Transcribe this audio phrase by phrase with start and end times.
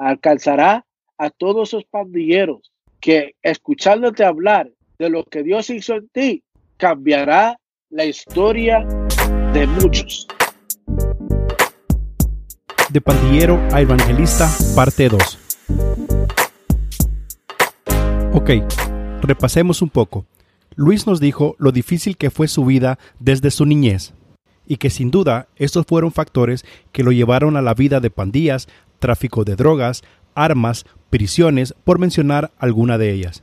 [0.00, 0.86] alcanzará
[1.18, 6.42] a todos esos pandilleros que escuchándote hablar de lo que Dios hizo en ti,
[6.78, 7.58] cambiará
[7.90, 8.86] la historia
[9.52, 10.26] de muchos.
[12.90, 15.38] De pandillero a evangelista, parte 2.
[18.32, 18.50] Ok,
[19.20, 20.24] repasemos un poco.
[20.76, 24.14] Luis nos dijo lo difícil que fue su vida desde su niñez
[24.66, 28.68] y que sin duda estos fueron factores que lo llevaron a la vida de pandillas,
[29.00, 30.04] tráfico de drogas,
[30.36, 33.42] armas, prisiones, por mencionar alguna de ellas.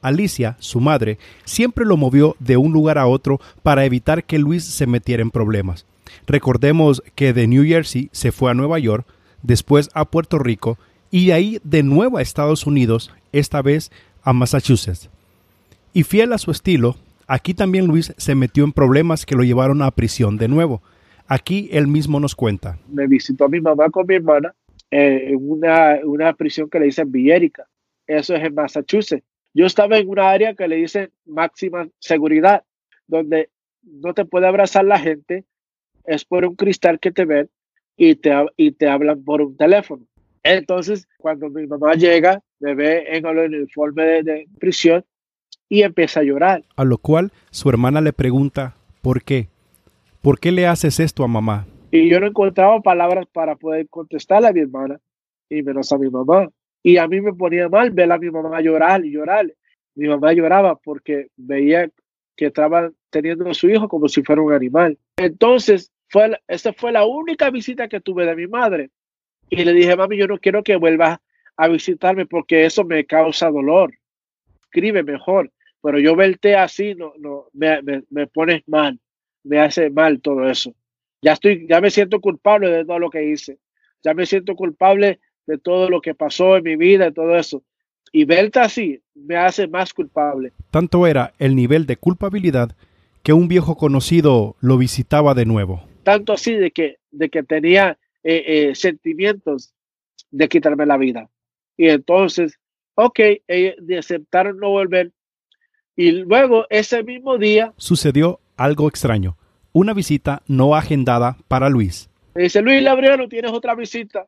[0.00, 4.64] Alicia, su madre, siempre lo movió de un lugar a otro para evitar que Luis
[4.64, 5.86] se metiera en problemas.
[6.26, 9.06] Recordemos que de New Jersey se fue a Nueva York,
[9.42, 10.78] después a Puerto Rico
[11.10, 13.90] y de ahí de nuevo a Estados Unidos, esta vez
[14.22, 15.08] a Massachusetts.
[15.92, 19.80] Y fiel a su estilo, aquí también Luis se metió en problemas que lo llevaron
[19.80, 20.82] a prisión de nuevo.
[21.28, 22.78] Aquí él mismo nos cuenta.
[22.88, 24.54] Me visitó mi mamá con mi hermana
[24.96, 27.66] eh, una, una, prisión que le dicen Villérica.
[28.06, 29.26] Eso es en Massachusetts.
[29.52, 32.62] Yo estaba en una área que le dicen máxima seguridad,
[33.08, 33.50] donde
[33.82, 35.44] no te puede abrazar la gente,
[36.04, 37.50] es por un cristal que te ven
[37.96, 40.06] y te, y te hablan por un teléfono.
[40.44, 45.04] Entonces, cuando mi mamá llega, me ve en el uniforme de, prisión
[45.68, 46.62] y empieza a llorar.
[46.76, 49.48] A lo cual su hermana le pregunta, ¿por qué?
[50.22, 51.66] ¿Por qué le haces esto a mamá?
[51.94, 54.98] Y yo no encontraba palabras para poder contestarle a mi hermana
[55.48, 56.48] y menos a mi mamá.
[56.82, 59.46] Y a mí me ponía mal ver a mi mamá llorar y llorar.
[59.94, 61.88] Mi mamá lloraba porque veía
[62.34, 64.98] que estaba teniendo a su hijo como si fuera un animal.
[65.16, 68.90] Entonces, fue, esa fue la única visita que tuve de mi madre.
[69.48, 71.20] Y le dije, mami, yo no quiero que vuelvas
[71.56, 73.94] a visitarme porque eso me causa dolor.
[74.64, 75.52] Escribe mejor.
[75.80, 78.98] Pero yo verte así, no, no, me, me, me pones mal.
[79.44, 80.74] Me hace mal todo eso.
[81.24, 83.58] Ya estoy, ya me siento culpable de todo lo que hice.
[84.02, 87.62] Ya me siento culpable de todo lo que pasó en mi vida y todo eso.
[88.12, 90.52] Y verte así me hace más culpable.
[90.70, 92.76] Tanto era el nivel de culpabilidad
[93.22, 95.88] que un viejo conocido lo visitaba de nuevo.
[96.02, 99.72] Tanto así de que, de que tenía eh, eh, sentimientos
[100.30, 101.30] de quitarme la vida.
[101.78, 102.60] Y entonces,
[102.96, 105.12] ok, ellos aceptaron no volver.
[105.96, 107.72] Y luego, ese mismo día...
[107.78, 109.38] Sucedió algo extraño.
[109.74, 112.08] Una visita no agendada para Luis.
[112.36, 114.24] Me dice, Luis Labriano, tienes otra visita.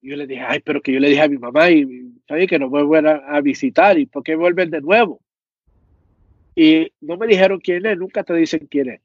[0.00, 2.46] Y yo le dije, ay, pero que yo le dije a mi mamá y, sabía
[2.46, 3.98] que no vuelven a, a, visitar.
[3.98, 5.20] ¿Y por qué vuelven de nuevo?
[6.54, 9.02] Y no me dijeron quién es, nunca te dicen quién es.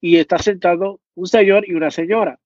[0.00, 2.40] Y está sentado un señor y una señora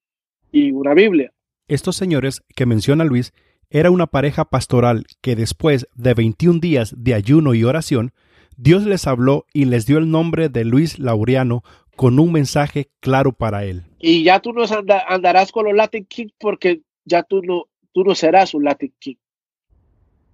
[0.53, 1.33] y una Biblia.
[1.69, 3.33] Estos señores que menciona Luis
[3.71, 8.13] era una pareja pastoral que después de 21 días de ayuno y oración,
[8.57, 11.63] Dios les habló y les dio el nombre de Luis Laureano
[11.97, 13.83] con un mensaje claro para él.
[13.99, 14.65] Y ya tú no
[15.09, 19.17] andarás con los Latin Kings porque ya tú no, tú no serás un Latin King.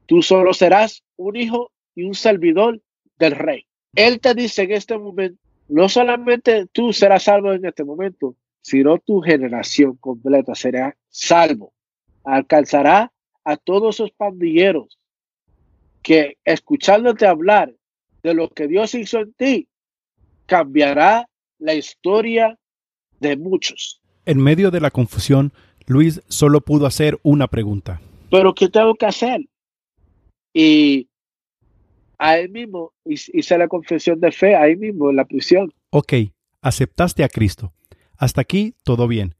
[0.06, 2.80] Tú solo serás un hijo y un servidor
[3.18, 3.66] del rey.
[3.94, 8.98] Él te dice en este momento, no solamente tú serás salvo en este momento, sino
[8.98, 11.72] tu generación completa será salvo.
[12.24, 13.12] Alcanzará
[13.44, 14.98] a todos esos pandilleros
[16.02, 17.74] que escuchándote hablar
[18.22, 19.68] de lo que Dios hizo en ti,
[20.46, 22.58] cambiará la historia
[23.20, 24.00] de muchos.
[24.26, 25.52] En medio de la confusión,
[25.86, 28.00] Luis solo pudo hacer una pregunta.
[28.30, 29.48] ¿Pero qué tengo que hacer?
[30.52, 31.08] Y
[32.18, 35.72] a él mismo hice la confesión de fe, ahí mismo en la prisión.
[35.90, 36.12] Ok,
[36.60, 37.72] aceptaste a Cristo.
[38.16, 39.36] Hasta aquí todo bien.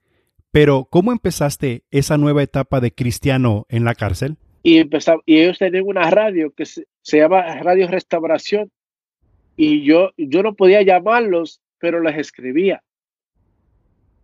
[0.51, 4.39] Pero, ¿cómo empezaste esa nueva etapa de cristiano en la cárcel?
[4.69, 8.71] Y, empezaba, y ellos tenían una radio que se, llama Radio Restauración.
[9.57, 12.83] Y yo, yo no podía llamarlos, pero les escribía.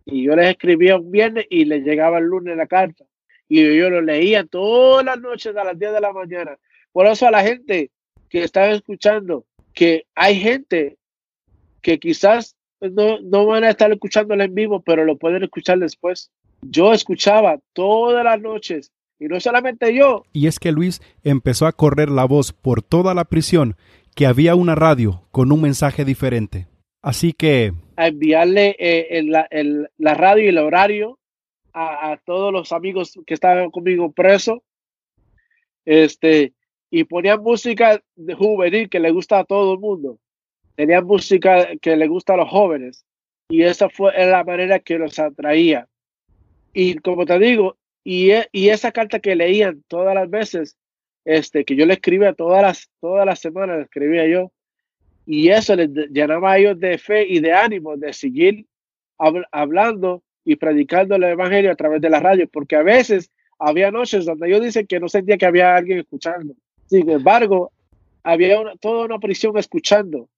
[0.05, 3.05] Y yo les escribía un viernes y les llegaba el lunes la carta.
[3.49, 6.59] Y yo lo leía todas las noches a las 10 de la mañana.
[6.91, 7.89] Por eso a la gente
[8.29, 10.97] que estaba escuchando, que hay gente
[11.81, 16.29] que quizás no, no van a estar escuchándolo en vivo, pero lo pueden escuchar después.
[16.61, 20.23] Yo escuchaba todas las noches, y no solamente yo.
[20.33, 23.75] Y es que Luis empezó a correr la voz por toda la prisión
[24.15, 26.67] que había una radio con un mensaje diferente.
[27.01, 27.73] Así que...
[27.97, 31.19] A enviarle eh, el, la radio y el horario
[31.73, 34.59] a, a, todos los amigos que estaban conmigo presos.
[35.85, 36.53] Este,
[36.89, 40.17] y ponía música de juvenil que le gusta a todo el mundo
[40.75, 43.05] tenía música que le gusta a los jóvenes
[43.49, 45.87] y esa fue la manera que los atraía.
[46.73, 50.77] Y como te digo, y, e, y esa carta que leían todas las veces,
[51.25, 54.51] este, que yo le escribía todas las, todas las semanas, escribía yo,
[55.25, 58.67] y eso les llenaba a ellos de fe y de ánimo de seguir
[59.51, 64.25] hablando y predicando el evangelio a través de la radio, porque a veces había noches
[64.25, 66.53] donde yo dice que no sentía que había alguien escuchando.
[66.85, 67.71] Sin embargo,
[68.21, 70.29] había toda una prisión escuchando,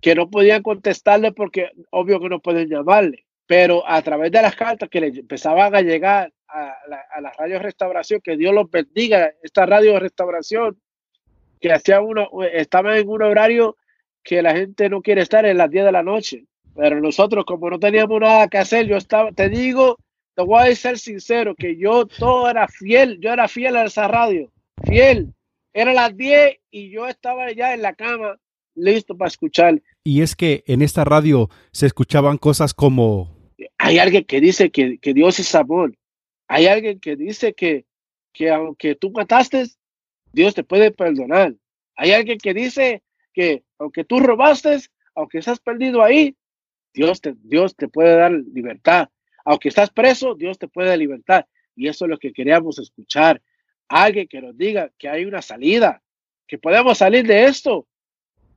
[0.00, 4.54] que no podían contestarle porque obvio que no pueden llamarle, pero a través de las
[4.54, 9.32] cartas que le empezaban a llegar a la, radio de restauración, que Dios los bendiga,
[9.42, 10.78] esta radio de restauración,
[11.58, 13.78] que hacía uno, estaba en un horario
[14.22, 16.44] que la gente no quiere estar en las 10 de la noche,
[16.76, 19.96] pero nosotros como no teníamos nada que hacer, yo estaba, te digo,
[20.34, 24.08] te voy a ser sincero, que yo todo era fiel, yo era fiel a esa
[24.08, 24.52] radio,
[24.84, 25.32] fiel,
[25.72, 28.38] era las 10 y yo estaba ya en la cama
[28.74, 29.80] listo para escuchar.
[30.04, 33.37] Y es que en esta radio se escuchaban cosas como...
[33.76, 35.96] Hay alguien que dice que, Dios es amor.
[36.46, 37.84] Hay alguien que dice que,
[38.32, 39.66] que aunque tú mataste,
[40.32, 41.54] Dios te puede perdonar.
[41.96, 44.78] Hay alguien que dice que aunque tú robaste,
[45.14, 46.36] aunque estás perdido ahí,
[46.94, 49.08] Dios te, Dios te puede dar libertad.
[49.44, 51.46] Aunque estás preso, Dios te puede libertar.
[51.76, 53.42] Y eso es lo que queríamos escuchar
[53.88, 56.02] alguien que nos diga que hay una salida,
[56.46, 57.86] que podemos salir de esto,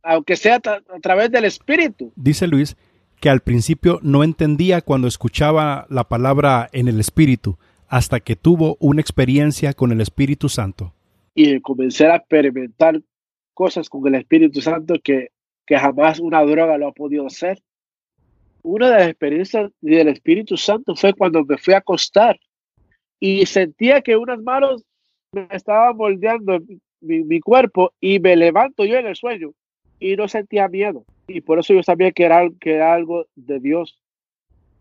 [0.04, 2.12] aunque sea a través del Espíritu.
[2.16, 2.76] Dice Luis
[3.22, 7.58] que al principio no entendía cuando escuchaba la palabra en el Espíritu,
[7.88, 10.94] hasta que tuvo una experiencia con el Espíritu Santo.
[11.36, 13.00] Y comencé a experimentar
[13.54, 15.30] cosas con el Espíritu Santo que,
[15.66, 17.62] que jamás una droga lo ha podido hacer.
[18.64, 22.40] Una de las experiencias del Espíritu Santo fue cuando me fui a acostar
[23.20, 24.84] y sentía que unas manos
[25.32, 26.60] me estaba moldeando
[27.02, 29.52] mi, cuerpo y me levanto yo en el sueño
[30.00, 31.06] y no sentía miedo.
[31.28, 34.00] Y por eso yo sabía que era, que era algo de Dios.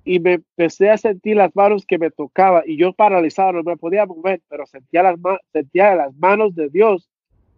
[0.05, 3.77] Y me empecé a sentir las manos que me tocaban y yo paralizado, no me
[3.77, 5.17] podía mover, pero sentía las,
[5.53, 7.09] sentía las manos de Dios.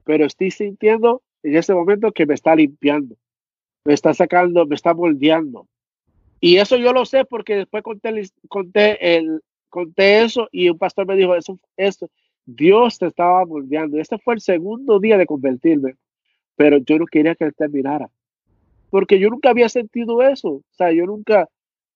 [0.05, 3.17] Pero estoy sintiendo en ese momento que me está limpiando,
[3.84, 5.67] me está sacando, me está moldeando.
[6.40, 11.06] Y eso yo lo sé porque después conté, conté, el, conté eso y un pastor
[11.06, 12.11] me dijo, eso, eso,
[12.44, 13.99] Dios te estaba moldeando.
[13.99, 15.94] Este fue el segundo día de convertirme,
[16.56, 18.11] pero yo no quería que él terminara,
[18.92, 20.48] porque yo nunca había sentido eso.
[20.50, 21.48] O sea, yo nunca,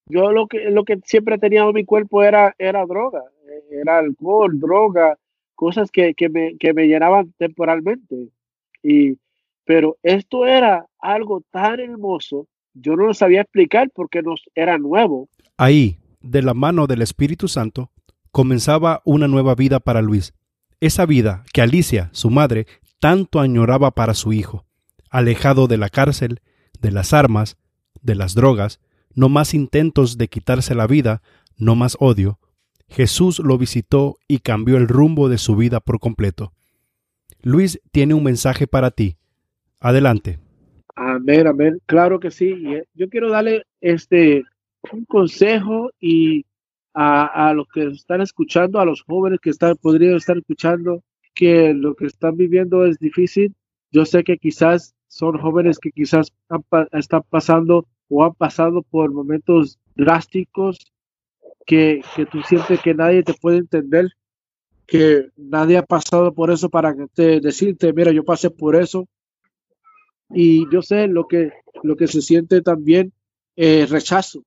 [0.08, 3.22] yo lo que, lo que siempre tenía en mi cuerpo era, era droga,
[3.70, 5.18] era alcohol, droga,
[5.54, 8.30] cosas que, que, me, que me llenaban temporalmente.
[8.82, 9.18] Y,
[9.66, 15.28] pero esto era algo tan hermoso, yo no lo sabía explicar porque nos era nuevo.
[15.58, 17.90] Ahí, de la mano del Espíritu Santo,
[18.30, 20.32] comenzaba una nueva vida para Luis,
[20.80, 22.66] esa vida que Alicia, su madre,
[23.00, 24.64] tanto añoraba para su hijo,
[25.10, 26.40] alejado de la cárcel,
[26.80, 27.56] de las armas,
[28.02, 28.80] de las drogas,
[29.14, 31.22] no más intentos de quitarse la vida,
[31.56, 32.38] no más odio,
[32.88, 36.52] Jesús lo visitó y cambió el rumbo de su vida por completo.
[37.42, 39.16] Luis tiene un mensaje para ti.
[39.80, 40.38] Adelante.
[40.94, 41.80] Amén, amén.
[41.86, 42.64] Claro que sí.
[42.66, 44.44] Eh, yo quiero darle este
[44.92, 46.46] un consejo y
[46.98, 51.02] a, los que están escuchando, a los jóvenes que están, podrían estar escuchando,
[51.34, 53.54] que lo que están viviendo es difícil.
[53.90, 56.32] Yo sé que quizás son jóvenes que quizás
[56.92, 60.92] están pasando o han pasado por momentos drásticos
[61.66, 64.08] que, que tú sientes que nadie te puede entender,
[64.86, 69.08] que nadie ha pasado por eso para te, decirte, mira, yo pasé por eso.
[70.30, 73.12] Y yo sé lo que, lo que se siente también
[73.56, 74.42] eh, rechazo,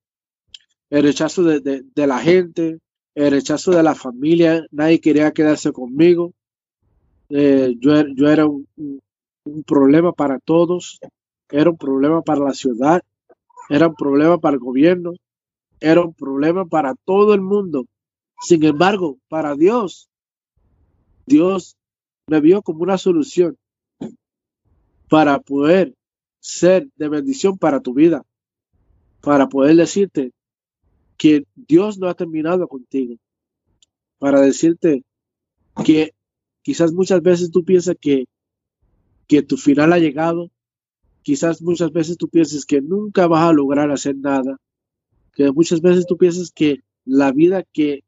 [0.90, 2.80] el rechazo de, la gente,
[3.16, 6.34] el rechazo de la familia, nadie quería quedarse conmigo.
[7.30, 8.68] Eh, yo, yo, era un,
[9.64, 11.00] problema para todos,
[11.50, 13.02] era un problema para la ciudad,
[13.70, 15.14] era un problema para el gobierno,
[15.80, 17.86] era un problema para todo el mundo.
[18.42, 20.10] Sin embargo, para Dios,
[21.26, 21.78] Dios
[22.28, 23.58] me vio como una solución
[25.10, 25.94] para poder
[26.40, 28.24] ser de bendición para tu vida,
[29.22, 30.32] para poder decirte,
[31.20, 33.16] que Dios no ha terminado contigo.
[34.20, 35.04] Para decirte
[35.84, 36.14] que
[36.62, 38.26] quizás muchas veces tú piensas que,
[39.30, 40.50] que tu final ha llegado,
[41.22, 44.58] quizás muchas veces tú piensas que nunca vas a lograr hacer nada,
[45.34, 48.04] que muchas veces tú piensas que la vida que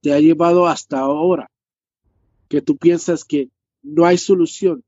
[0.00, 1.50] te ha llevado hasta ahora,
[2.48, 3.50] que tú piensas que
[3.82, 4.82] no hay solución,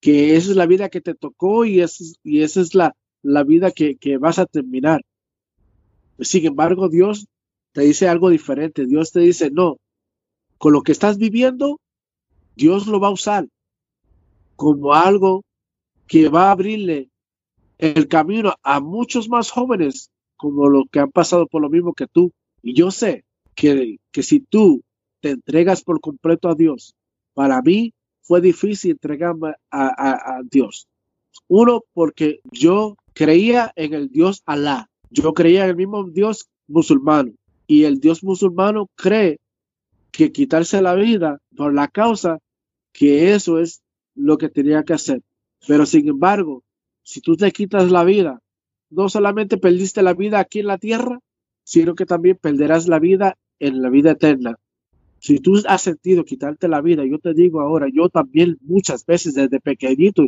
[0.00, 2.96] que esa es la vida que te tocó y esa es, y esa es la,
[3.22, 5.02] la vida que, que vas a terminar.
[6.18, 7.28] Sin embargo, Dios
[7.70, 8.84] te dice algo diferente.
[8.84, 9.76] Dios te dice, no,
[10.58, 11.80] con lo que estás viviendo,
[12.56, 13.46] Dios lo va a usar
[14.60, 15.42] como algo
[16.06, 17.08] que va a abrirle
[17.78, 22.06] el camino a muchos más jóvenes como los que han pasado por lo mismo que
[22.06, 22.30] tú.
[22.62, 23.24] Y yo sé
[23.54, 24.82] que, que si tú
[25.20, 26.94] te entregas por completo a Dios,
[27.32, 30.88] para mí fue difícil entregarme a, a Dios.
[31.48, 37.32] Uno, porque yo creía en el Dios Alá, yo creía en el mismo Dios musulmano
[37.66, 39.38] y el Dios musulmano cree
[40.10, 42.40] que quitarse la vida por la causa
[42.92, 43.80] que eso es
[44.14, 45.22] lo que tenía que hacer.
[45.66, 46.62] Pero sin embargo,
[47.02, 48.40] si tú te quitas la vida,
[48.90, 51.20] no solamente perdiste la vida aquí en la tierra,
[51.64, 54.58] sino que también perderás la vida en la vida eterna.
[55.18, 59.34] Si tú has sentido quitarte la vida, yo te digo ahora, yo también muchas veces
[59.34, 60.24] desde pequeñito,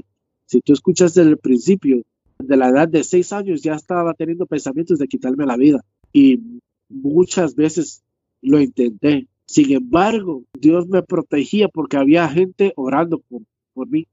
[0.47, 2.03] si tú escuchas desde el principio,
[2.39, 6.41] de la edad de seis años ya estaba teniendo pensamientos de quitarme la vida y
[6.89, 8.03] muchas veces
[8.41, 9.29] lo intenté.
[9.47, 14.07] Sin embargo, Dios me protegía porque había gente orando por, por mí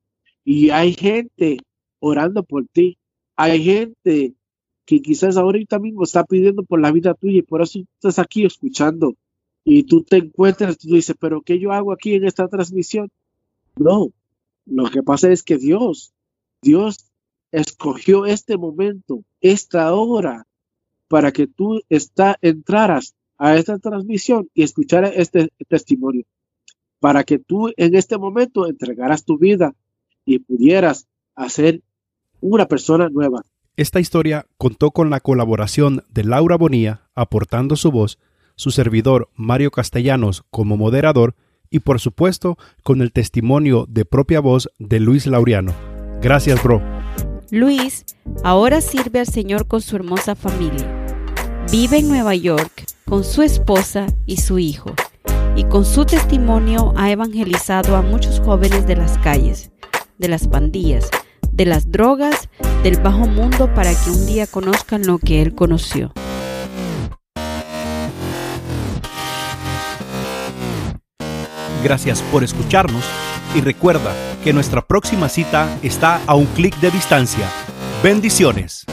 [0.43, 1.57] y hay gente
[1.99, 2.97] orando por ti.
[3.35, 4.33] Hay gente
[4.85, 8.45] que quizás ahorita mismo está pidiendo por la vida tuya y por eso estás aquí
[8.45, 9.15] escuchando
[9.63, 13.11] y tú te encuentras, tú dices, pero ¿qué yo hago aquí en esta transmisión?
[13.75, 14.09] No,
[14.65, 16.13] lo que pasa es que Dios,
[16.63, 17.05] Dios
[17.51, 20.47] escogió este momento, esta hora,
[21.07, 26.25] para que tú está, entraras a esta transmisión y escucharas este testimonio,
[26.99, 29.75] para que tú en este momento entregaras tu vida
[30.25, 31.81] y pudieras hacer
[32.41, 33.43] una persona nueva.
[33.75, 38.19] Esta historia contó con la colaboración de Laura Bonía aportando su voz,
[38.55, 41.35] su servidor Mario Castellanos como moderador
[41.69, 45.73] y por supuesto con el testimonio de propia voz de Luis Laureano.
[46.21, 46.81] Gracias, bro.
[47.51, 48.05] Luis
[48.43, 51.07] ahora sirve al Señor con su hermosa familia.
[51.71, 54.93] Vive en Nueva York con su esposa y su hijo,
[55.59, 59.71] y con su testimonio ha evangelizado a muchos jóvenes de las calles,
[60.17, 61.09] de las pandillas,
[61.51, 62.47] de las drogas,
[62.81, 66.13] del bajo mundo para que un día conozcan lo que él conoció.
[71.83, 73.03] Gracias por escucharnos
[73.53, 77.49] y recuerda que nuestra próxima cita está a un clic de distancia.
[78.01, 78.85] Bendiciones.